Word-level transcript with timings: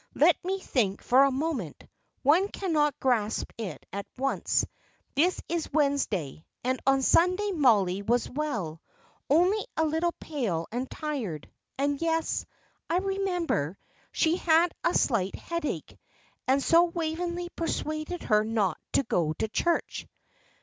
Let 0.15 0.35
me 0.43 0.59
think 0.59 1.03
for 1.03 1.21
a 1.23 1.31
moment 1.31 1.83
one 2.23 2.47
cannot 2.47 2.99
grasp 2.99 3.51
it 3.59 3.85
at 3.93 4.07
once. 4.17 4.65
This 5.13 5.39
is 5.47 5.71
Wednesday, 5.71 6.43
and 6.63 6.79
on 6.87 7.03
Sunday 7.03 7.51
Mollie 7.51 8.01
was 8.01 8.27
well 8.27 8.81
only 9.29 9.63
a 9.77 9.85
little 9.85 10.13
pale 10.13 10.65
and 10.71 10.89
tired; 10.89 11.51
and 11.77 12.01
yes, 12.01 12.47
I 12.89 12.97
remember, 12.97 13.77
she 14.11 14.37
had 14.37 14.73
a 14.83 14.95
slight 14.95 15.35
headache, 15.35 15.95
and 16.47 16.63
so 16.63 16.85
Waveney 16.85 17.49
persuaded 17.49 18.23
her 18.23 18.43
not 18.43 18.79
to 18.93 19.03
go 19.03 19.33
to 19.33 19.47
church." 19.49 20.07